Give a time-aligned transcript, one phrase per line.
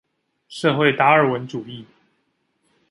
[0.47, 1.85] 社會達爾文主義